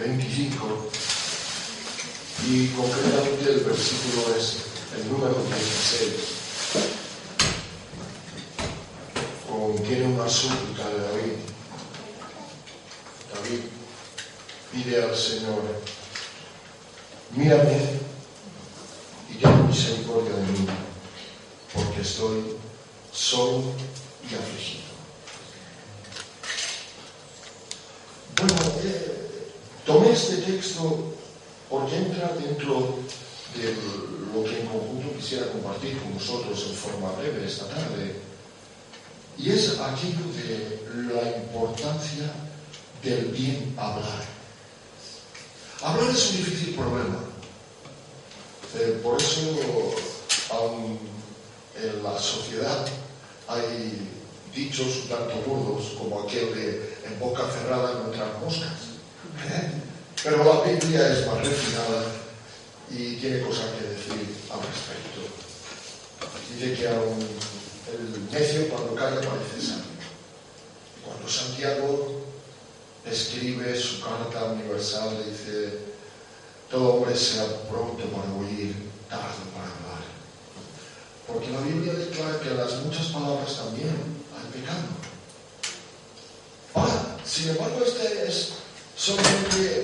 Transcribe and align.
25 0.00 0.90
y 2.46 2.68
concretamente 2.68 3.50
el 3.50 3.60
versículo 3.60 4.34
es 4.38 4.58
el 4.96 5.10
número 5.10 5.34
16. 5.34 6.38
Contiene 9.48 10.06
una 10.06 10.28
súplica 10.28 10.88
de 10.88 11.00
David. 11.00 11.32
David 13.34 13.60
pide 14.72 15.02
al 15.02 15.16
Señor, 15.16 15.62
mírame 17.34 17.98
y 19.30 19.34
ten 19.34 19.66
misericordia 19.66 20.34
de 20.34 20.42
mí, 20.42 20.66
porque 21.74 22.00
estoy 22.02 22.56
solo 23.12 23.64
y 24.30 24.34
afligido. 24.34 24.88
Bueno, 28.36 28.54
eh, 28.84 29.18
tomé 29.84 29.97
este 30.12 30.36
texto 30.38 31.14
entra 31.92 32.32
dentro 32.38 32.98
de 33.54 33.74
lo 34.32 34.44
que 34.44 34.60
en 34.60 34.66
conjunto 34.66 35.16
quisiera 35.16 35.50
compartir 35.52 35.98
con 35.98 36.14
vosotros 36.14 36.66
en 36.68 36.74
forma 36.74 37.12
breve 37.12 37.46
esta 37.46 37.66
tarde. 37.66 38.16
Y 39.36 39.50
es 39.50 39.78
aquello 39.78 40.24
de 40.34 41.12
la 41.12 41.36
importancia 41.38 42.32
del 43.02 43.26
bien 43.26 43.74
hablar. 43.76 44.24
Hablar 45.82 46.10
es 46.10 46.30
un 46.30 46.36
difícil 46.38 46.74
problema. 46.74 47.20
Eh, 48.76 49.00
por 49.02 49.20
eso 49.20 49.40
aun 50.50 50.98
en 51.80 52.02
la 52.02 52.18
sociedad 52.18 52.86
hay 53.46 54.08
dichos 54.54 55.08
tanto 55.08 55.36
burdos 55.46 55.94
como 55.98 56.22
aquel 56.22 56.54
de 56.54 56.98
en 57.06 57.18
boca 57.18 57.44
cerrada 57.50 57.94
no 57.94 58.12
entran 58.12 58.40
moscas. 58.44 58.87
Pero 60.28 60.44
la 60.44 60.60
Biblia 60.60 61.10
es 61.10 61.26
más 61.26 61.38
refinada 61.38 62.04
y 62.90 63.16
tiene 63.16 63.40
cosas 63.40 63.64
que 63.72 63.86
decir 63.88 64.36
al 64.52 64.60
respecto. 64.60 65.24
Dice 66.52 66.74
que 66.74 66.88
aún 66.88 67.18
el 67.88 68.30
necio 68.30 68.68
cuando 68.68 68.94
calla 68.94 69.22
parece 69.22 69.58
sabio. 69.58 69.84
Cuando 71.02 71.26
Santiago 71.26 72.26
escribe 73.06 73.74
su 73.80 74.02
carta 74.02 74.52
universal, 74.52 75.16
dice, 75.24 75.78
todo 76.70 76.96
hombre 76.96 77.16
sea 77.16 77.46
pronto 77.70 78.04
para 78.04 78.30
oír, 78.34 78.74
tarde 79.08 79.48
para 79.54 79.64
hablar. 79.64 80.04
Porque 81.26 81.50
la 81.52 81.60
Biblia 81.60 81.94
declara 81.94 82.38
que 82.40 82.50
las 82.50 82.74
muchas 82.84 83.06
palabras 83.06 83.56
también 83.56 83.96
hay 84.36 84.60
pecado. 84.60 84.88
Ahora, 86.74 87.16
sin 87.24 87.48
embargo, 87.48 87.82
este 87.82 88.28
es 88.28 88.58
solamente 88.98 89.77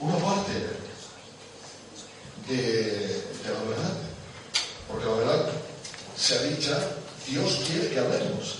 una 0.00 0.16
parte 0.18 0.52
de, 2.48 3.24
la 3.44 3.70
verdad. 3.70 3.94
Porque 4.88 5.04
la 5.04 5.12
verdad, 5.12 5.50
sea 6.16 6.42
dicha, 6.42 6.78
Dios 7.26 7.60
quiere 7.66 7.90
que 7.90 7.98
hablemos. 7.98 8.56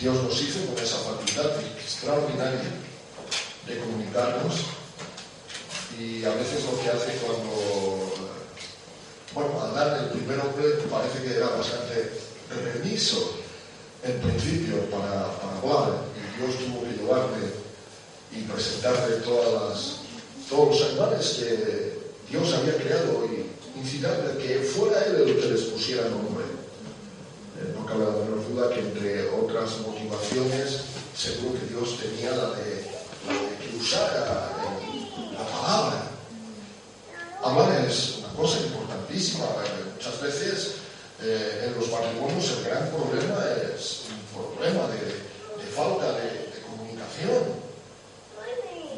Dios 0.00 0.22
nos 0.22 0.40
hizo 0.40 0.66
con 0.66 0.82
esa 0.82 0.98
facultad 0.98 1.60
extraordinaria 1.78 2.70
de 3.66 3.78
comunicarnos 3.78 4.54
y 5.98 6.24
a 6.24 6.30
veces 6.30 6.64
lo 6.64 6.80
que 6.80 6.88
hace 6.88 7.18
cuando, 7.18 8.12
bueno, 9.34 9.62
al 9.62 9.74
dar 9.74 10.02
el 10.02 10.10
primer 10.10 10.40
hombre 10.40 10.70
parece 10.90 11.22
que 11.22 11.36
era 11.36 11.50
bastante 11.50 12.12
remiso 12.50 13.36
en 14.02 14.20
principio 14.20 14.90
para, 14.90 15.30
para 15.38 15.58
hablar 15.58 16.02
y 16.16 16.40
Dios 16.40 16.58
tuvo 16.58 16.82
que 16.82 16.96
llevarle 16.96 17.52
y 18.34 18.42
presentarle 18.42 19.16
todas 19.16 19.52
las, 19.52 19.96
todos 20.48 20.80
los 20.80 20.90
animales 20.90 21.36
que 21.38 21.98
Dios 22.30 22.54
había 22.54 22.76
creado 22.76 23.26
y 23.26 23.78
incitarle 23.78 24.38
que 24.38 24.60
fuera 24.60 25.04
él 25.06 25.28
el 25.28 25.40
que 25.40 25.48
les 25.48 25.62
pusiera 25.62 26.08
nombre. 26.08 26.44
Eh, 27.58 27.74
no 27.76 27.84
cabe 27.86 28.04
la 28.04 28.10
menor 28.10 28.48
duda 28.48 28.74
que 28.74 28.80
entre 28.80 29.28
otras 29.30 29.78
motivaciones, 29.80 30.80
seguro 31.16 31.58
que 31.60 31.66
Dios 31.66 31.98
tenía 31.98 32.30
la 32.32 32.50
de, 32.50 32.86
que 33.60 33.76
usara 33.76 34.52
la 35.32 35.46
palabra. 35.46 36.12
Hablar 37.42 37.84
es 37.86 38.18
una 38.18 38.32
cosa 38.34 38.60
importantísima. 38.60 39.44
Muchas 39.94 40.20
veces 40.22 40.74
eh, 41.20 41.66
en 41.66 41.78
los 41.78 41.90
matrimonios 41.90 42.50
el 42.50 42.64
gran 42.64 42.88
problema 42.90 43.44
es 43.74 44.02
un 44.10 44.56
problema 44.56 44.88
de, 44.88 45.66
falta 45.74 46.12
de 46.12 46.50
comunicación. 46.66 47.51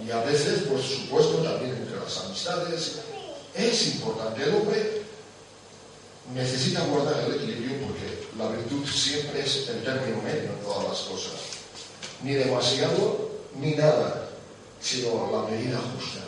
Y 0.07 0.11
a 0.11 0.21
veces, 0.23 0.63
por 0.65 0.83
supuesto, 0.83 1.39
también 1.39 1.77
entre 1.77 1.97
las 1.97 2.19
amistades, 2.19 3.01
es 3.55 3.87
importante. 3.95 4.43
El 4.43 4.55
hombre 4.55 5.03
necesita 6.35 6.85
guardar 6.85 7.25
el 7.25 7.35
equilibrio 7.35 7.87
porque 7.87 8.29
la 8.39 8.49
virtud 8.49 8.87
siempre 8.87 9.41
es 9.41 9.69
el 9.69 9.83
término 9.83 10.21
medio 10.23 10.51
en 10.51 10.61
todas 10.63 10.89
las 10.89 10.99
cosas. 11.01 11.33
Ni 12.23 12.35
demasiado 12.35 13.31
ni 13.59 13.73
nada, 13.73 14.29
sino 14.81 15.31
la 15.31 15.49
medida 15.49 15.79
justa. 15.79 16.21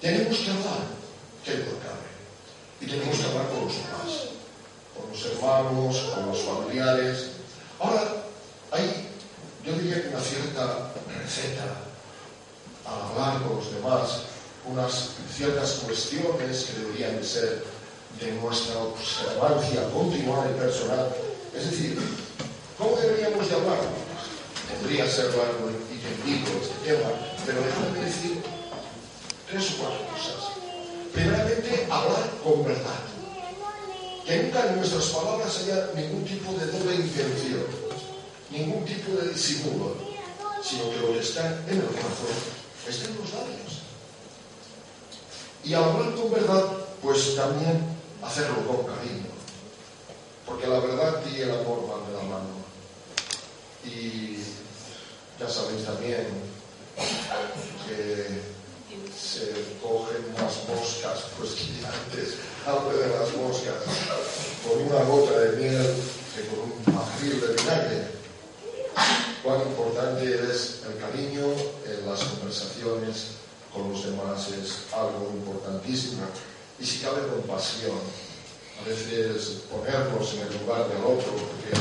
Tenemos 0.00 0.36
que 0.36 0.50
hablar, 0.50 0.84
que 1.44 1.52
cabe. 1.52 2.04
Y 2.80 2.86
tenemos 2.86 3.16
que 3.16 3.24
hablar 3.24 3.48
con 3.48 3.64
los 3.64 3.74
demás, 3.74 4.28
con 4.94 5.10
los 5.10 5.24
hermanos, 5.24 5.96
con 6.14 6.26
los 6.26 6.38
familiares. 6.40 7.30
Ahora, 7.80 8.24
hay, 8.70 9.03
yo 9.64 9.72
diría 9.72 10.02
que 10.02 10.08
una 10.08 10.20
cierta 10.20 10.92
receta 11.18 11.64
al 12.84 13.10
hablar 13.10 13.42
con 13.42 13.56
los 13.56 13.72
demás, 13.72 14.20
unas 14.66 15.10
ciertas 15.34 15.80
cuestiones 15.84 16.64
que 16.64 16.80
deberían 16.80 17.16
de 17.16 17.24
ser 17.24 17.64
de 18.20 18.32
nuestra 18.32 18.78
observancia 18.78 19.90
continuada 19.90 20.50
y 20.50 20.54
personal. 20.54 21.08
Es 21.54 21.70
decir, 21.70 21.98
¿cómo 22.78 22.96
deberíamos 22.96 23.48
de 23.48 23.54
hablar? 23.54 23.78
Tendría 24.68 25.10
ser 25.10 25.26
largo 25.26 25.70
y 25.70 25.96
tendido 25.96 26.60
este 26.60 26.90
tema, 26.90 27.08
pero 27.46 27.60
déjame 27.60 28.04
decir 28.04 28.42
tres 29.50 29.70
o 29.70 29.82
cuatro 29.82 30.06
cosas. 30.12 30.44
Primeramente, 31.12 31.86
hablar 31.90 32.30
con 32.42 32.64
verdad. 32.64 33.00
Que 34.26 34.42
nunca 34.42 34.66
en 34.68 34.76
nuestras 34.76 35.06
palabras 35.06 35.58
haya 35.58 35.90
ningún 35.94 36.24
tipo 36.24 36.52
de 36.52 36.66
doble 36.66 36.94
intención, 36.96 37.83
ningún 38.50 38.84
tipo 38.84 39.12
de 39.12 39.32
disimulo, 39.32 39.96
sino 40.62 40.90
que 40.90 40.96
lo 40.98 41.12
que 41.12 41.20
está 41.20 41.60
en 41.68 41.78
el 41.78 41.86
corazón 41.86 42.36
está 42.88 43.08
en 43.08 43.16
los 43.18 43.32
labios. 43.32 43.82
Y 45.64 45.74
hablar 45.74 46.14
con 46.14 46.30
verdad, 46.30 46.64
pues 47.02 47.36
también 47.36 47.82
hacerlo 48.22 48.66
con 48.66 48.84
cariño. 48.84 49.32
Porque 50.46 50.66
la 50.66 50.78
verdad 50.78 51.22
y 51.32 51.40
el 51.40 51.50
amor 51.50 51.88
van 51.88 52.06
de 52.06 52.16
la 52.16 52.22
mano. 52.24 52.64
Y 53.84 54.38
ya 55.40 55.48
sabéis 55.48 55.84
también 55.84 56.26
que 57.88 58.54
se 59.16 59.52
cogen 59.82 60.32
más 60.34 60.68
moscas, 60.68 61.30
pues 61.38 61.50
que 61.52 61.86
antes 61.86 62.34
hable 62.66 62.98
de 62.98 63.08
las 63.08 63.34
moscas, 63.36 63.74
con 64.66 64.82
una 64.82 65.04
gota 65.04 65.38
de 65.40 65.56
miel 65.56 65.94
que 66.34 66.46
con 66.48 66.60
un 66.60 66.84
barril 66.86 67.40
de 67.40 67.62
vinagre. 67.62 68.13
Cuán 69.42 69.60
importante 69.60 70.24
es 70.24 70.82
el 70.88 70.98
cariño 70.98 71.44
en 71.84 72.08
las 72.08 72.24
conversaciones 72.24 73.44
con 73.72 73.90
los 73.92 74.04
demás 74.04 74.48
es 74.48 74.92
algo 74.94 75.30
importantísimo. 75.34 76.22
Y 76.78 76.86
si 76.86 76.98
cabe 76.98 77.26
compasión, 77.26 77.98
a 78.80 78.88
veces 78.88 79.64
ponernos 79.70 80.34
en 80.34 80.40
el 80.46 80.58
lugar 80.58 80.88
del 80.88 81.02
otro, 81.02 81.30
porque 81.34 81.74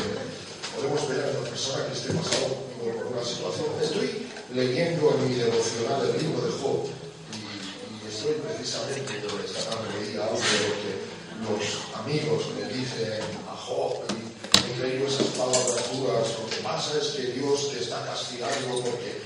podemos 0.76 1.08
ver 1.08 1.24
a 1.24 1.40
una 1.40 1.50
persona 1.50 1.86
que 1.88 1.94
esté 1.94 2.14
pasando 2.14 2.68
por 2.82 3.14
una 3.14 3.24
situación. 3.24 3.68
Estoy 3.82 4.28
leyendo 4.54 5.14
en 5.14 5.30
mi 5.30 5.36
devocional 5.36 6.02
el 6.10 6.22
libro 6.22 6.42
de 6.46 6.52
Job 6.62 6.90
y, 7.34 8.08
estoy 8.10 8.34
precisamente 8.42 9.18
esta 9.18 9.78
leí 9.94 10.18
algo 10.18 10.38
de 10.38 10.60
lo 10.68 10.76
que 10.82 10.94
los 11.44 12.00
amigos 12.00 12.44
le 12.58 12.74
dicen 12.74 13.22
a 13.48 13.56
Job 13.56 14.13
esas 14.84 15.28
palabras 15.38 15.92
duras. 15.96 16.28
Lo 16.40 16.50
que 16.50 16.62
pasa 16.62 16.98
es 17.00 17.08
que 17.16 17.24
Dios 17.34 17.72
te 17.72 17.80
está 17.80 18.04
castigando 18.06 18.82
porque 18.84 19.22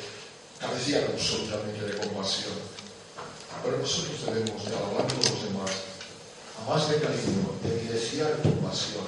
carecían 0.60 1.06
absolutamente 1.06 1.84
de 1.86 1.98
compasión. 1.98 2.54
Pero 3.64 3.78
nosotros 3.80 4.26
debemos 4.26 4.66
de 4.66 4.76
hablar 4.76 5.08
con 5.08 5.18
los 5.18 5.44
demás 5.44 5.72
a 6.62 6.70
más 6.70 6.90
de 6.90 7.00
cariño, 7.00 7.54
de 7.64 7.74
evidenciar 7.74 8.42
compasión, 8.42 9.06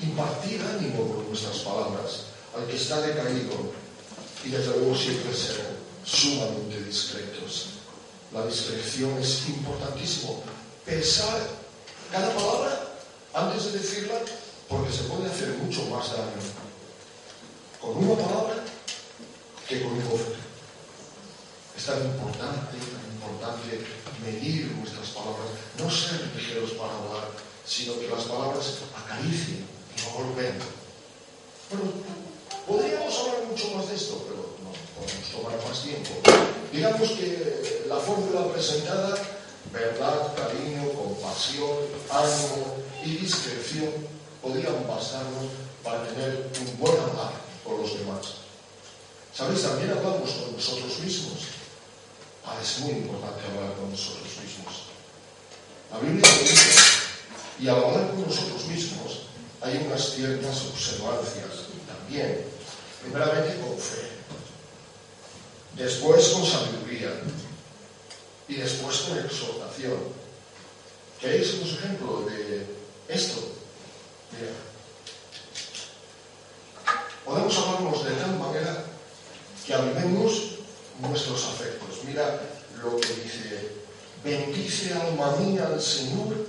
impartir 0.00 0.60
ánimo 0.62 1.14
con 1.14 1.28
nuestras 1.28 1.58
palabras 1.58 2.24
al 2.56 2.66
que 2.66 2.76
está 2.76 3.00
decaído 3.00 3.72
y 4.44 4.50
desde 4.50 4.76
luego 4.78 4.96
siempre 4.96 5.34
ser 5.34 5.60
sumamente 6.04 6.82
discretos. 6.82 7.66
La 8.32 8.46
discreción 8.46 9.16
es 9.20 9.48
importantísimo. 9.48 10.42
Pensar 10.84 11.46
cada 12.10 12.34
palabra 12.34 12.88
antes 13.34 13.72
de 13.72 13.78
decirla 13.78 14.18
porque 14.72 14.90
se 14.90 15.04
puede 15.04 15.28
hacer 15.28 15.50
mucho 15.58 15.84
más 15.90 16.10
daño 16.12 16.40
con 17.78 17.96
una 17.98 18.14
palabra 18.16 18.64
que 19.68 19.82
con 19.82 19.92
un 19.92 20.06
otra. 20.06 20.40
Es 21.76 21.84
tan 21.84 22.00
importante, 22.00 22.78
tan 22.80 23.04
importante 23.12 23.84
medir 24.24 24.72
nuestras 24.72 25.08
palabras, 25.10 25.52
no 25.78 25.90
ser 25.90 26.24
ligeros 26.34 26.70
para 26.72 26.96
hablar, 26.96 27.28
sino 27.66 27.98
que 28.00 28.08
las 28.08 28.24
palabras 28.24 28.78
acaricien 28.96 29.66
y 29.92 30.00
no 30.00 30.24
golpeen. 30.24 30.56
Bueno, 31.68 31.92
podríamos 32.66 33.18
hablar 33.18 33.44
mucho 33.50 33.76
más 33.76 33.88
de 33.88 33.94
esto, 33.96 34.24
pero 34.24 34.56
no 34.64 34.72
podemos 34.96 35.28
tomar 35.32 35.68
más 35.68 35.82
tiempo. 35.82 36.10
Digamos 36.72 37.10
que 37.12 37.84
la 37.88 37.96
fórmula 37.96 38.50
presentada, 38.52 39.18
verdad, 39.70 40.34
cariño, 40.34 40.92
compasión, 40.92 41.76
ánimo 42.10 42.76
y 43.04 43.16
discreción, 43.16 44.21
podrían 44.42 44.86
basarnos 44.88 45.46
para 45.84 46.04
tener 46.08 46.50
un 46.60 46.78
buen 46.78 46.98
hablar 46.98 47.32
con 47.64 47.80
los 47.80 47.96
demás. 47.96 48.42
¿Sabéis? 49.32 49.62
También 49.62 49.90
hablamos 49.90 50.30
con 50.30 50.52
nosotros 50.52 50.98
mismos. 50.98 51.38
Ah, 52.44 52.58
es 52.60 52.80
muy 52.80 52.92
importante 52.92 53.40
hablar 53.46 53.74
con 53.76 53.90
nosotros 53.90 54.28
mismos. 54.42 54.90
La 55.90 55.98
Biblia 55.98 56.28
y 57.60 57.68
al 57.68 57.76
hablar 57.76 58.10
con 58.10 58.26
nosotros 58.26 58.66
mismos 58.66 59.20
hay 59.60 59.86
unas 59.86 60.10
ciertas 60.10 60.62
observancias 60.66 61.70
también. 61.86 62.44
Primeramente 63.00 63.60
con 63.60 63.76
fe, 63.78 64.08
después 65.76 66.28
con 66.28 66.46
sabiduría 66.46 67.10
y 68.48 68.54
después 68.54 68.98
con 68.98 69.18
exhortación. 69.18 69.98
¿Queréis 71.20 71.54
un 71.54 71.68
ejemplo 71.68 72.26
de 72.26 72.66
esto? 73.08 73.51
Podemos 77.24 77.56
hablarnos 77.56 78.04
de 78.04 78.10
tal 78.12 78.38
manera 78.38 78.84
que 79.66 79.74
avivemos 79.74 80.32
nuestros 81.00 81.44
afectos. 81.44 82.04
Mira 82.06 82.40
lo 82.82 82.96
que 82.98 83.08
dice, 83.08 83.70
bendice 84.24 84.92
alma 84.94 85.36
mía 85.36 85.68
al 85.72 85.80
Señor 85.80 86.46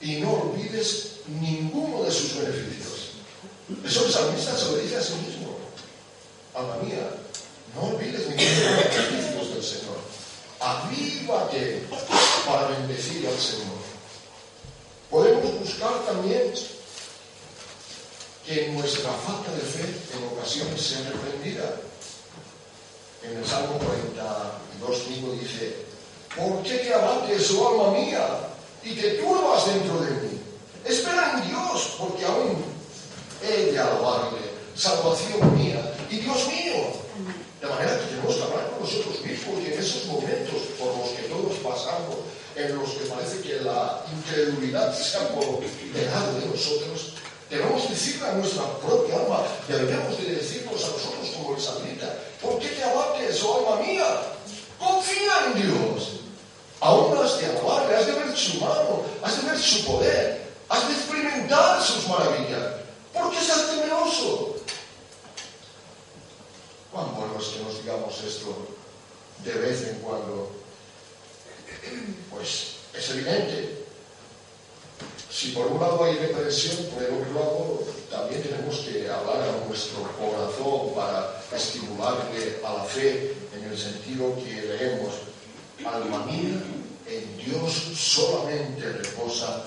y 0.00 0.16
no 0.16 0.32
olvides 0.32 1.20
ninguno 1.28 2.04
de 2.04 2.10
sus 2.10 2.36
beneficios. 2.36 3.10
Eso 3.84 4.06
el 4.06 4.12
salmista 4.12 4.56
se 4.56 4.64
lo 4.66 4.76
dice 4.78 4.96
a 4.96 5.02
sí 5.02 5.14
mismo. 5.14 5.56
Alma 6.54 6.76
mía, 6.82 7.08
no 7.74 7.82
olvides 7.82 8.26
ninguno 8.26 8.40
de 8.40 8.84
los 8.84 9.10
beneficios 9.10 9.54
del 9.54 9.62
Señor. 9.62 9.96
Avívate 10.60 11.86
para 12.46 12.68
bendecir 12.68 13.26
al 13.28 13.38
Señor. 13.38 13.80
Podemos 15.10 15.60
buscar 15.60 16.04
también 16.06 16.52
que 18.46 18.68
nuestra 18.70 19.10
falta 19.12 19.52
de 19.52 19.60
fe 19.60 19.86
en 20.16 20.24
ocasiones 20.36 20.80
sea 20.80 21.10
reprendida 21.10 21.80
en 23.22 23.36
el 23.36 23.44
Salmo 23.44 23.78
42, 23.78 25.40
dice, 25.40 25.76
¿por 26.36 26.62
qué 26.62 26.78
te 26.78 26.94
abates, 26.94 27.50
oh 27.52 27.68
alma 27.68 27.98
mía, 27.98 28.26
y 28.82 28.94
te 28.94 29.10
turbas 29.10 29.66
dentro 29.66 30.00
de 30.00 30.10
mí? 30.10 30.40
Espera 30.84 31.34
en 31.36 31.48
Dios, 31.48 31.96
porque 31.98 32.24
aún 32.24 32.64
he 33.42 33.72
de 33.72 33.78
alabarle, 33.78 34.40
salvación 34.74 35.56
mía 35.56 35.94
y 36.10 36.16
Dios 36.16 36.46
mío. 36.46 37.00
De 37.60 37.66
manera 37.66 37.98
que 37.98 38.06
tenemos 38.06 38.36
que 38.36 38.42
hablar 38.42 38.70
con 38.70 38.80
nosotros 38.80 39.20
mismos 39.20 39.60
y 39.60 39.66
en 39.66 39.78
esos 39.78 40.06
momentos 40.06 40.56
por 40.78 40.96
los 40.96 41.10
que 41.10 41.28
todos 41.28 41.52
pasamos, 41.58 42.16
en 42.56 42.74
los 42.74 42.88
que 42.90 43.04
parece 43.04 43.42
que 43.42 43.60
la 43.60 44.02
incredulidad 44.16 44.96
se 44.96 45.18
ha 45.18 45.22
apoderado 45.24 46.40
de 46.40 46.46
nosotros, 46.46 47.12
Debemos 47.50 47.90
decirle 47.90 48.28
a 48.28 48.32
nuestra 48.34 48.62
propia 48.78 49.16
alma, 49.16 49.42
debemos 49.66 50.16
de 50.18 50.36
decirnos 50.36 50.84
a 50.84 50.86
nosotros 50.86 51.30
como 51.34 51.56
el 51.56 51.60
salmita, 51.60 52.14
¿por 52.40 52.60
qué 52.60 52.68
te 52.68 52.84
abates, 52.84 53.42
oh 53.42 53.68
alma 53.68 53.84
mía? 53.84 54.06
Confía 54.78 55.46
en 55.46 55.54
Dios. 55.60 56.20
Aún 56.78 57.18
has 57.18 57.40
de 57.40 57.46
alabarle, 57.46 57.96
has 57.96 58.06
de 58.06 58.12
ver 58.12 58.36
su 58.36 58.60
mano, 58.60 59.02
has 59.20 59.42
de 59.42 59.50
ver 59.50 59.58
su 59.58 59.84
poder, 59.84 60.46
has 60.68 60.86
de 60.86 60.94
experimentar 60.94 61.82
sus 61.82 62.06
maravillas. 62.06 62.74
¿Por 63.12 63.32
qué 63.32 63.40
seas 63.40 63.66
temeroso? 63.66 64.54
¿Cuán 66.92 67.16
bueno 67.16 67.34
es 67.40 67.46
que 67.48 67.64
nos 67.64 67.82
digamos 67.82 68.14
esto 68.22 68.68
de 69.44 69.52
vez 69.54 69.88
en 69.88 69.98
cuando? 69.98 70.52
Pues 72.30 72.76
es 72.94 73.10
evidente 73.10 73.80
si 75.30 75.52
por 75.52 75.68
un 75.68 75.80
lado 75.80 76.04
hay 76.04 76.16
represión, 76.16 76.84
por 76.92 77.02
el 77.02 77.14
otro 77.14 77.32
lado 77.32 77.80
también 78.10 78.42
tenemos 78.42 78.76
que 78.80 79.08
hablar 79.08 79.40
a 79.40 79.66
nuestro 79.66 80.02
corazón 80.18 80.92
para 80.94 81.40
estimularle 81.60 82.58
a 82.64 82.72
la 82.72 82.84
fe 82.84 83.34
en 83.54 83.64
el 83.70 83.76
sentido 83.76 84.34
que 84.36 84.62
leemos, 84.62 85.12
alma 85.84 86.24
mía, 86.26 86.56
en 87.06 87.36
Dios 87.38 87.72
solamente 87.94 88.92
reposa 88.92 89.64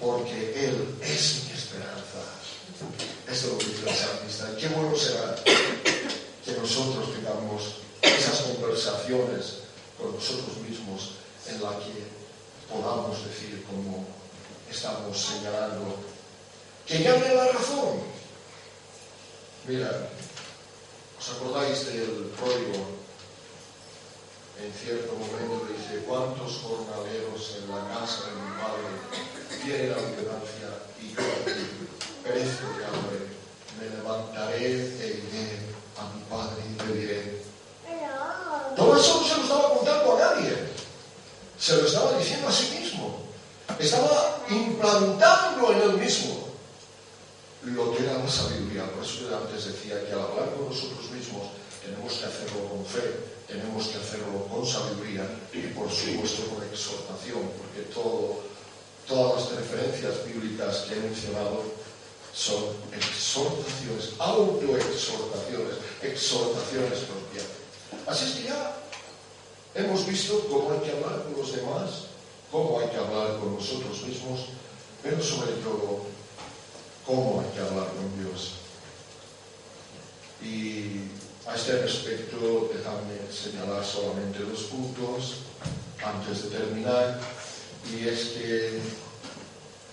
porque 0.00 0.66
Él 0.66 0.96
es 1.02 1.44
mi 1.44 1.52
esperanza. 1.52 2.20
Esto 3.30 3.48
lo 3.48 3.58
dice 3.58 3.84
la 3.84 3.94
salmista. 3.94 4.56
Qué 4.58 4.68
bueno 4.68 4.96
será 4.96 5.36
que 5.44 6.52
nosotros 6.52 7.14
tengamos 7.14 7.62
esas 8.02 8.40
conversaciones 8.40 9.58
con 9.98 10.14
nosotros 10.14 10.56
mismos 10.68 11.12
en 11.48 11.62
la 11.62 11.70
que 11.78 12.06
podamos 12.70 13.16
decir 13.26 13.64
como 13.68 14.04
estamos 14.70 15.16
señalando 15.18 15.96
que 16.86 16.98
llame 16.98 17.34
la 17.34 17.48
razón. 17.52 18.00
Mira, 19.66 20.08
¿os 21.26 21.34
acordáis 21.34 21.86
del 21.86 22.30
pródigo? 22.38 22.86
En 24.62 24.70
cierto 24.72 25.12
momento 25.18 25.66
dice, 25.74 26.04
¿cuántos 26.06 26.62
jornaleros 26.62 27.58
en 27.58 27.66
la 27.66 27.82
casa 27.90 28.30
de 28.30 28.38
mi 28.38 28.50
padre 28.54 28.86
tienen 29.62 29.90
abundancia 29.90 30.70
y 31.02 31.10
yo 31.10 31.26
perezco 32.22 32.66
de 32.78 32.84
hambre? 32.86 33.26
Me 33.74 33.90
levantaré 33.90 34.66
e 34.66 35.22
iré 35.26 35.58
a 35.98 36.06
mi 36.14 36.22
padre 36.30 36.62
y 36.62 36.86
le 36.86 37.00
diré. 37.00 37.42
Todo 38.76 38.96
eso 38.96 39.20
no 39.20 39.26
se 39.26 39.36
lo 39.36 39.42
estaba 39.42 39.74
contando 39.74 40.16
a 40.16 40.20
nadie. 40.20 40.56
Se 41.58 41.76
lo 41.76 41.86
estaba 41.86 42.16
diciendo 42.18 42.48
a 42.48 42.52
sí 42.52 42.78
mismo. 42.78 43.22
Estaba 43.80 44.38
implantando 44.48 45.72
en 45.72 45.82
él 45.82 45.92
mismo 45.98 46.45
lo 47.74 47.94
que 47.94 48.02
la 48.04 48.28
sabiduría. 48.28 48.86
Por 48.92 49.02
eso 49.02 49.28
yo 49.28 49.36
antes 49.36 49.66
decía 49.66 50.04
que 50.06 50.12
al 50.12 50.20
hablar 50.20 50.54
con 50.54 50.70
nosotros 50.70 51.10
mismos 51.10 51.50
tenemos 51.82 52.12
que 52.14 52.26
hacerlo 52.26 52.68
con 52.70 52.84
fe, 52.86 53.02
tenemos 53.48 53.86
que 53.88 53.98
hacerlo 53.98 54.46
con 54.46 54.66
sabiduría 54.66 55.26
y 55.52 55.66
por 55.74 55.90
supuesto 55.90 56.46
con 56.50 56.62
exhortación, 56.62 57.42
porque 57.58 57.90
todo, 57.94 58.42
todas 59.06 59.50
las 59.50 59.60
referencias 59.60 60.24
bíblicas 60.26 60.86
que 60.86 60.94
he 60.94 61.00
mencionado 61.00 61.62
son 62.34 62.76
exhortaciones, 62.92 64.12
autoexhortaciones, 64.18 65.74
exhortaciones 66.02 66.98
propias. 67.08 67.46
Así 68.06 68.24
es 68.26 68.30
que 68.32 68.42
ya 68.44 68.76
hemos 69.74 70.06
visto 70.06 70.46
cómo 70.50 70.72
hay 70.72 70.80
que 70.80 70.92
hablar 70.92 71.24
con 71.24 71.34
los 71.40 71.54
demás, 71.54 71.90
cómo 72.52 72.78
hay 72.78 72.88
que 72.90 72.96
hablar 72.96 73.38
con 73.38 73.54
nosotros 73.54 74.02
mismos, 74.02 74.46
pero 75.02 75.22
sobre 75.22 75.52
todo 75.64 76.15
cómo 77.06 77.40
hay 77.40 77.50
que 77.54 77.60
hablar 77.60 77.88
con 77.88 78.22
Dios. 78.22 78.54
Y 80.42 81.08
a 81.48 81.54
este 81.54 81.82
respecto, 81.82 82.70
dejadme 82.74 83.16
señalar 83.32 83.84
solamente 83.84 84.40
dos 84.40 84.64
puntos 84.64 85.36
antes 86.04 86.42
de 86.42 86.58
terminar, 86.58 87.20
y 87.90 88.08
es 88.08 88.20
que 88.30 88.80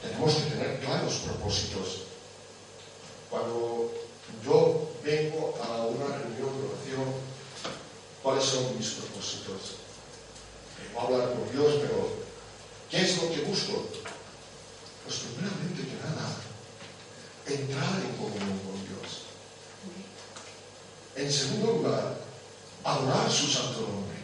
tenemos 0.01 0.34
que 0.34 0.50
tener 0.51 0.79
claros 0.79 1.13
propósitos. 1.25 2.01
Cuando 3.29 3.91
yo 4.43 4.89
vengo 5.03 5.55
a 5.63 5.86
una 5.86 6.17
reunión 6.17 6.51
de 6.58 6.67
oración, 6.67 7.13
¿cuáles 8.22 8.43
son 8.43 8.77
mis 8.77 8.89
propósitos? 8.89 9.77
Vengo 10.84 11.00
a 11.00 11.03
hablar 11.03 11.34
con 11.34 11.51
Dios, 11.51 11.75
pero 11.82 12.24
¿Qué 12.93 13.01
es 13.01 13.17
lo 13.17 13.27
que 13.34 13.41
busco? 13.41 13.89
Pues 15.03 15.17
primeramente 15.17 15.82
que 15.82 15.98
nada, 15.98 16.29
entrar 17.48 18.00
en 18.02 18.16
comunión 18.18 18.60
con 18.60 18.78
Dios. 18.88 19.24
En 21.16 21.32
segundo 21.32 21.74
lugar, 21.74 22.18
adorar 22.84 23.32
su 23.32 23.48
santo 23.48 23.82
nombre, 23.82 24.18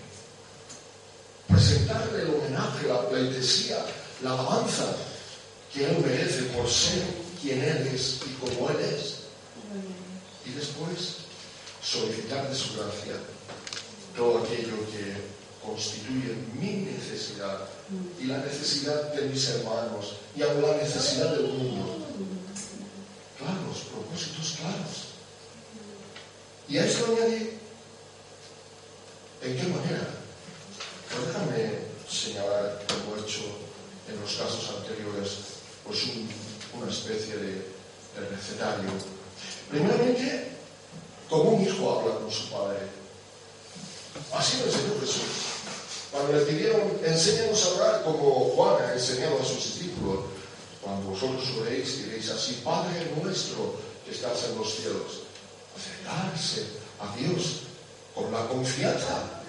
presentarle 1.48 2.22
el 2.24 2.36
homenaje, 2.36 2.88
la 2.88 3.08
pleitesía, 3.10 3.86
la 4.24 4.32
alabanza 4.34 4.86
que 5.74 5.86
Él 5.86 5.98
merece 6.06 6.44
por 6.44 6.68
ser 6.68 7.04
quien 7.42 7.62
Él 7.62 7.88
es 7.94 8.20
y 8.26 8.34
como 8.36 8.70
Él 8.70 8.78
es. 8.80 9.20
Y 10.46 10.52
después 10.52 11.18
solicitar 11.84 12.50
de 12.50 12.56
su 12.56 12.74
gracia 12.74 13.14
todo 14.16 14.40
aquello 14.40 14.76
que 14.92 15.16
constituye 15.66 16.36
mi 16.60 16.92
necesidad 16.92 17.60
y 18.20 18.26
la 18.26 18.38
necesidad 18.40 19.14
de 19.14 19.28
mis 19.28 19.48
hermanos 19.50 20.16
y 20.36 20.42
aún 20.42 20.62
la 20.62 20.76
necesidad 20.78 21.32
del 21.36 21.48
mundo. 21.48 22.09
Claros, 23.70 23.86
propósitos 23.92 24.58
claros. 24.58 24.98
Y 26.68 26.78
a 26.78 26.86
esto 26.86 27.06
añadí, 27.06 27.52
¿en 29.44 29.58
qué 29.58 29.64
manera? 29.64 30.08
Pues 31.10 31.28
déjame 31.28 31.80
señalar, 32.10 32.84
como 32.88 33.16
he 33.16 33.22
hecho 33.22 33.42
en 34.08 34.22
los 34.22 34.34
casos 34.34 34.70
anteriores, 34.78 35.30
pues 35.86 36.00
una 36.74 36.92
especie 36.92 37.38
de, 37.38 37.52
de 37.54 38.30
recetario. 38.32 38.90
Primeramente, 39.70 40.48
como 41.30 41.52
un 41.52 41.62
hijo 41.62 42.00
habla 42.00 42.16
con 42.16 42.32
su 42.32 42.50
padre. 42.50 42.80
Así 44.34 44.58
lo 44.58 44.66
enseñó 44.66 45.00
Jesús. 45.00 45.22
Cuando 46.12 46.34
le 46.34 46.46
pidieron, 46.46 47.00
enséñanos 47.06 47.66
a 47.66 47.70
orar 47.76 48.04
como 48.04 48.52
Juan 48.56 48.84
ha 48.84 48.94
enseñado 48.94 49.40
a 49.40 49.46
sus 49.46 49.79
vosotros 51.20 51.58
oréis, 51.60 52.06
diréis 52.06 52.30
así, 52.30 52.62
Padre 52.64 53.12
nuestro 53.22 53.76
que 54.06 54.12
estás 54.12 54.46
en 54.46 54.58
los 54.58 54.74
cielos. 54.74 55.28
Acercarse 55.76 56.66
a 57.00 57.16
Dios 57.18 57.68
con 58.16 58.32
la 58.32 58.48
confianza 58.48 59.44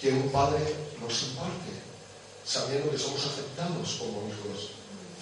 que 0.00 0.12
un 0.12 0.30
Padre 0.30 0.74
nos 1.00 1.22
imparte, 1.24 1.72
sabiendo 2.44 2.90
que 2.90 2.98
somos 2.98 3.20
aceptados 3.26 3.96
como 3.98 4.28
hijos. 4.28 4.70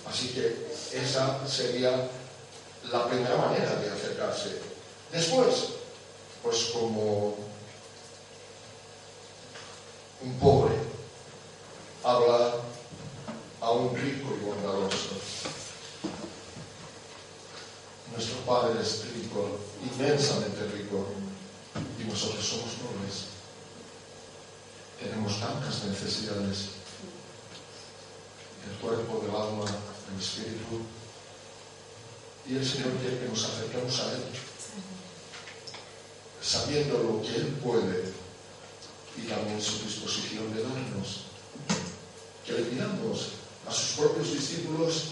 Así 0.08 0.28
que 0.28 0.68
esa 0.94 1.46
sería 1.46 2.08
la 2.92 3.08
primera 3.08 3.36
manera 3.36 3.74
de 3.74 3.90
acercarse. 3.90 4.60
Después, 5.12 5.70
pues 6.42 6.70
como 6.72 7.34
un 10.22 10.38
pobre 10.38 10.74
habla 12.04 12.54
a 13.60 13.70
un 13.72 13.94
rico 13.94 14.34
y 14.34 14.44
bondadoso. 14.44 15.10
Nuestro 18.12 18.37
Padre 18.48 18.80
es 18.80 19.04
rico, 19.12 19.58
inmensamente 19.84 20.64
rico, 20.72 21.04
y 22.00 22.04
nosotros 22.04 22.42
somos 22.42 22.70
pobres. 22.80 23.28
Tenemos 24.98 25.38
tantas 25.38 25.84
necesidades. 25.84 26.70
El 28.64 28.78
cuerpo, 28.80 29.20
del 29.20 29.36
alma, 29.36 29.66
el 29.66 30.18
espíritu. 30.18 30.80
Y 32.48 32.56
el 32.56 32.66
Señor 32.66 32.92
quiere 33.02 33.18
que 33.18 33.28
nos 33.28 33.44
acerquemos 33.44 34.00
a 34.00 34.12
Él, 34.12 34.22
sabiendo 36.40 36.98
lo 37.02 37.20
que 37.20 37.36
Él 37.36 37.48
puede 37.62 38.14
y 39.14 39.28
también 39.28 39.60
su 39.60 39.84
disposición 39.84 40.54
de 40.54 40.62
darnos. 40.62 41.24
Que 42.46 42.52
le 42.54 42.62
pidamos 42.62 43.28
a 43.68 43.70
sus 43.70 43.98
propios 43.98 44.32
discípulos, 44.32 45.08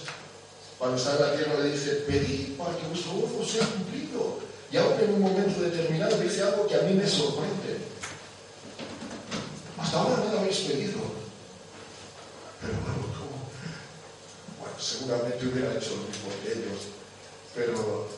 cuando 0.79 0.97
está 0.97 1.17
en 1.17 1.21
la 1.21 1.37
tierra, 1.37 1.61
le 1.61 1.71
dice, 1.71 2.05
pedid 2.07 2.57
para 2.57 2.77
que 2.77 2.87
vuestro 2.87 3.13
gozo 3.13 3.45
sea 3.45 3.67
cumplido. 3.67 4.39
Y 4.71 4.77
aún 4.77 5.01
en 5.01 5.15
un 5.15 5.21
momento 5.23 5.61
determinado 5.61 6.19
dice 6.19 6.43
algo 6.43 6.67
que 6.67 6.75
a 6.75 6.83
mí 6.83 6.95
me 6.95 7.07
sorprende. 7.07 7.79
Hasta 9.79 9.99
ahora 9.99 10.25
no 10.25 10.33
lo 10.33 10.39
habéis 10.41 10.59
pedido. 10.59 11.01
Pero 12.61 12.73
bueno, 12.73 13.07
¿cómo? 13.17 13.37
Bueno, 14.61 14.77
seguramente 14.79 15.47
hubiera 15.47 15.75
hecho 15.75 15.91
lo 15.97 16.09
mismo 16.09 16.29
que 16.43 16.53
ellos. 16.53 16.81
Pero, 17.55 18.09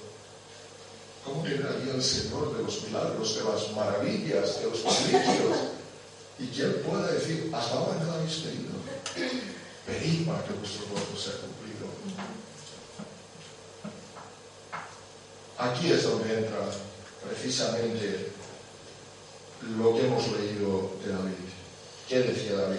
¿cómo 1.25 1.45
quedaría 1.45 1.95
el 1.95 2.03
Señor 2.03 2.57
de 2.57 2.63
los 2.65 2.83
milagros, 2.85 3.37
de 3.37 3.45
las 3.45 3.73
maravillas, 3.73 4.61
de 4.61 4.71
los 4.71 4.79
prodigios? 4.81 5.79
y 6.39 6.47
que 6.47 6.63
Él 6.63 6.75
pueda 6.87 7.11
decir, 7.13 7.51
hasta 7.53 7.75
ahora 7.75 7.99
no 8.05 8.13
habéis 8.13 8.37
pedido. 8.37 8.71
Pedid 9.87 10.27
para 10.27 10.45
que 10.45 10.53
vuestro 10.53 10.87
gozo 10.87 11.17
sea 11.17 11.41
cumplido. 11.41 11.58
Aquí 15.59 15.91
es 15.91 16.05
donde 16.05 16.39
entra 16.39 16.71
precisamente 17.29 18.31
lo 19.77 19.93
que 19.93 20.07
hemos 20.07 20.29
leído 20.29 20.93
de 21.05 21.13
David. 21.13 21.49
¿Qué 22.09 22.21
decía 22.21 22.55
David? 22.55 22.79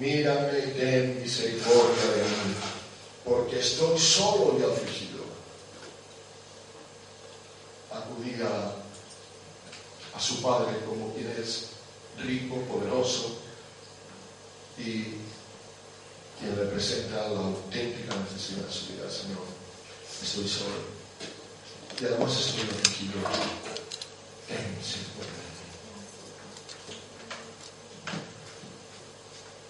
Mírame 0.00 0.58
y 0.58 0.70
ten 0.72 1.22
misericordia 1.22 2.10
de 2.10 2.22
mí, 2.24 2.54
porque 3.24 3.60
estoy 3.60 3.96
solo 4.00 4.58
y 4.58 4.64
afligido. 4.64 5.22
Acudía 7.92 8.48
a 10.12 10.20
su 10.20 10.42
padre 10.42 10.78
como 10.84 11.14
quien 11.14 11.30
es 11.40 11.68
rico, 12.18 12.56
poderoso 12.62 13.38
y 14.76 15.18
quien 16.40 16.56
representa 16.56 17.28
la 17.28 17.38
auténtica 17.38 18.16
necesidad 18.16 18.66
de 18.66 18.72
su 18.72 18.92
vida, 18.92 19.08
Señor. 19.08 19.46
Estoy 20.20 20.48
solo 20.48 20.95
y 22.00 22.04
además 22.04 22.38
estoy 22.38 22.62
afligido. 22.62 23.14
Ten 24.46 24.76
misericordia. 24.76 25.32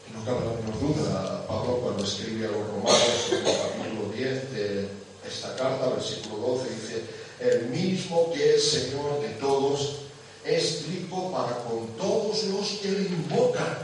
Y 0.09 0.12
no 0.12 0.25
cabe 0.25 0.40
la 0.40 0.61
menor 0.61 0.80
duda, 0.80 1.47
Pablo 1.47 1.78
cuando 1.83 2.04
escribe 2.04 2.47
a 2.47 2.50
los 2.50 2.66
romanos 2.66 3.28
en 3.30 3.47
el 3.47 3.56
capítulo 3.56 4.12
10 4.12 4.52
de 4.52 4.88
esta 5.26 5.54
carta, 5.56 5.88
versículo 5.88 6.54
12, 6.59 6.71
dice, 6.75 7.04
el 7.38 7.66
mismo 7.66 8.33
que 8.33 8.56
es 8.56 8.71
Señor 8.71 9.21
de 9.21 9.28
todos, 9.40 9.97
es 10.45 10.87
rico 10.87 11.33
para 11.33 11.56
con 11.64 11.88
todos 11.97 12.45
los 12.45 12.68
que 12.80 12.90
le 12.90 13.09
invocan. 13.09 13.78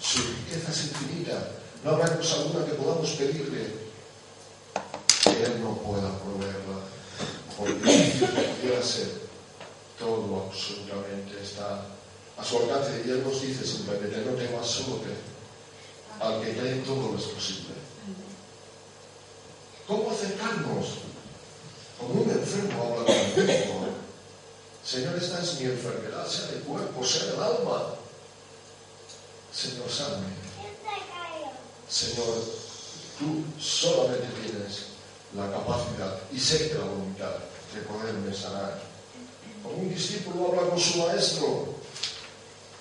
Su 0.00 0.18
riqueza 0.18 0.70
es 0.70 0.84
infinita. 0.84 1.52
No 1.84 1.92
habrá 1.92 2.16
cosa 2.16 2.36
alguna 2.36 2.64
que 2.64 2.72
podamos 2.72 3.10
pedirle 3.10 3.66
que 5.22 5.44
Él 5.44 5.62
no 5.62 5.76
pueda 5.78 6.18
proveerla. 6.18 6.80
Ser 8.82 9.08
todo 9.98 10.46
absolutamente 10.48 11.42
está 11.42 11.84
a 12.36 12.44
su 12.44 12.58
alcance. 12.58 13.02
Y 13.06 13.10
Él 13.10 13.22
nos 13.22 13.42
dice 13.42 13.66
simplemente, 13.66 14.24
no 14.24 14.32
temas 14.32 14.66
solo 14.66 15.02
que 15.02 16.24
al 16.24 16.42
que 16.42 16.56
cree 16.56 16.76
todo 16.76 17.16
es 17.16 17.24
posible. 17.24 17.74
¿Cómo 19.86 20.10
acercarnos? 20.10 20.86
Como 21.98 22.22
un 22.22 22.30
enfermo 22.30 22.82
habla 22.82 23.04
con 23.04 23.14
el 23.14 23.46
médico. 23.46 23.86
Señor, 24.84 25.16
esta 25.16 25.42
es 25.42 25.60
mi 25.60 25.66
enfermedad, 25.66 26.26
sea 26.26 26.46
de 26.46 26.60
cuerpo, 26.60 27.04
sea 27.04 27.24
del 27.24 27.42
alma. 27.42 27.94
Señor, 29.52 29.90
sáname. 29.90 30.32
Señor, 31.88 32.34
tú 33.18 33.44
solamente 33.60 34.28
tienes 34.42 34.86
la 35.36 35.50
capacidad 35.50 36.18
y 36.32 36.40
sé 36.40 36.68
que 36.68 36.74
la 36.74 36.84
voluntad 36.84 37.34
de 37.74 37.80
poderme 37.82 38.34
sanar. 38.34 38.80
Como 39.62 39.76
un 39.76 39.94
discípulo 39.94 40.48
habla 40.48 40.70
con 40.70 40.80
su 40.80 40.98
maestro. 40.98 41.74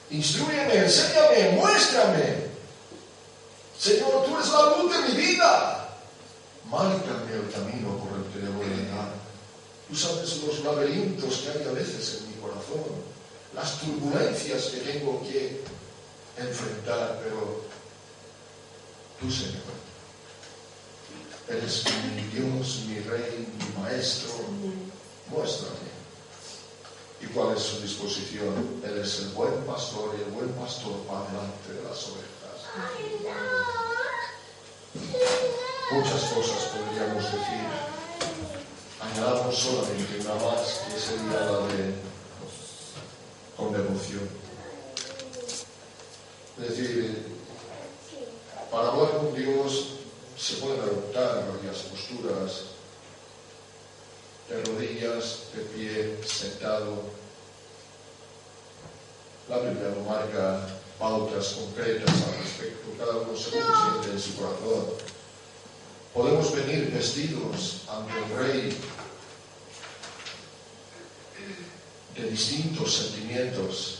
Instruyeme, 0.10 0.75
enséñame, 0.75 1.51
muéstrame. 1.51 2.50
Señor, 3.77 4.25
tú 4.25 4.36
eres 4.36 4.50
la 4.50 4.77
luz 4.77 4.91
de 4.91 5.10
mi 5.10 5.22
vida. 5.22 5.89
Márcame 6.69 7.34
el 7.34 7.51
camino 7.51 7.98
por 7.98 8.17
el 8.17 8.25
que 8.31 8.39
debo 8.39 8.62
andar. 8.62 9.13
Tú 9.88 9.96
sabes 9.96 10.38
los 10.43 10.63
laberintos 10.63 11.39
que 11.39 11.50
hay 11.50 11.67
a 11.67 11.72
veces 11.72 12.19
en 12.19 12.29
mi 12.29 12.36
corazón, 12.41 12.84
las 13.55 13.79
turbulencias 13.79 14.65
que 14.65 14.77
tengo 14.81 15.22
que 15.24 15.63
enfrentar, 16.38 17.19
pero 17.24 17.63
tú, 19.19 19.31
Señor, 19.31 19.63
eres 21.48 21.84
mi 22.15 22.22
Dios, 22.24 22.81
mi 22.88 23.00
Rey, 23.00 23.48
mi 23.58 23.81
Maestro. 23.81 24.38
Muéstrame. 27.29 27.31
¿Y 27.31 27.33
cuál 27.33 27.55
es 27.55 27.63
su 27.63 27.81
disposición? 27.81 28.81
Él 28.83 28.98
es 29.00 29.19
el 29.19 29.29
buen 29.29 29.53
pastor 29.65 30.15
y 30.17 30.24
el 30.24 30.31
buen 30.31 30.50
pastor 30.50 30.93
va 31.09 31.27
delante 31.27 31.74
de 31.74 31.83
las 31.83 32.07
ovejas. 32.07 32.29
Muchas 35.91 36.24
cosas 36.33 36.71
podríamos 36.74 37.24
decir 37.24 38.00
añadamos 39.01 39.55
solamente 39.57 40.19
una 40.21 40.36
más, 40.36 40.81
que 40.88 41.00
sería 41.00 41.39
la 41.39 41.67
de 41.67 41.95
con 43.55 43.74
devoción. 43.74 44.29
Es 46.62 46.69
decir, 46.69 47.25
para 48.71 48.89
hablar 48.89 49.17
con 49.17 49.33
Dios 49.36 49.95
se 50.38 50.55
pueden 50.55 50.81
adoptar 50.81 51.45
varias 51.55 51.77
posturas, 51.83 52.78
de 55.00 55.62
pie, 55.74 56.20
sentado, 56.27 57.03
La 59.48 59.60
Biblia 59.60 59.94
no 59.96 60.03
marca 60.03 60.68
pautas 61.00 61.53
concretas 61.53 62.10
al 62.10 62.44
respecto, 62.44 62.91
cada 62.98 63.15
uno 63.15 63.34
se 63.34 63.51
siente 63.51 64.12
en 64.12 64.20
su 64.20 64.36
corazón. 64.36 64.88
Podemos 66.13 66.53
venir 66.53 66.91
vestidos 66.91 67.84
ante 67.88 68.12
el 68.12 68.38
Rey 68.38 68.77
de 72.15 72.29
distintos 72.29 72.94
sentimientos, 72.94 74.00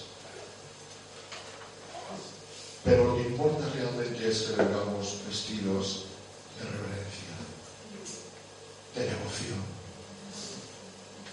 pero 2.84 3.06
lo 3.06 3.16
que 3.16 3.30
importa 3.30 3.70
realmente 3.74 4.30
es 4.30 4.42
que 4.42 4.56
vengamos 4.58 5.16
vestidos 5.26 6.06
de 6.60 6.66
reverencia, 6.66 7.36
de 8.96 9.04
devoción. 9.06 9.69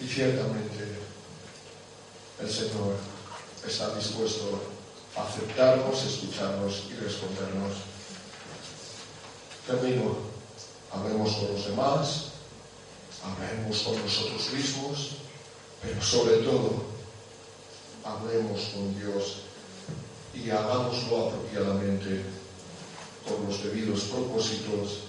Y 0.01 0.07
ciertamente 0.07 0.99
el 2.41 2.51
Señor 2.51 2.97
está 3.67 3.95
dispuesto 3.95 4.61
a 5.17 5.23
aceptarnos, 5.23 6.03
escucharnos 6.05 6.85
y 6.91 6.95
respondernos. 6.95 7.73
Termino. 9.67 10.37
Hablemos 10.93 11.35
con 11.35 11.53
los 11.53 11.67
demás, 11.67 12.25
hablemos 13.23 13.83
con 13.83 14.01
nosotros 14.01 14.51
mismos, 14.53 15.17
pero 15.83 16.01
sobre 16.01 16.37
todo, 16.39 16.85
hablemos 18.05 18.61
con 18.67 18.99
Dios 18.99 19.39
y 20.33 20.49
hagámoslo 20.49 21.29
apropiadamente 21.29 22.23
con 23.29 23.47
los 23.47 23.63
debidos 23.65 24.03
propósitos 24.05 25.01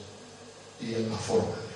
y 0.82 0.96
en 0.96 1.10
la 1.10 1.18
forma 1.18 1.67